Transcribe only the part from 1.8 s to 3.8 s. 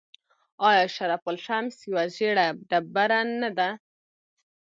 یوه ژیړه ډبره نه ده؟